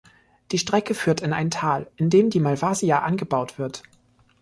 Die 0.51 0.57
Strecke 0.57 0.95
führt 0.95 1.21
in 1.21 1.31
ein 1.31 1.51
Tal, 1.51 1.91
in 1.95 2.09
dem 2.09 2.31
der 2.31 2.41
Malvasia 2.41 3.03
angebaut 3.03 3.59
wird. 3.59 3.83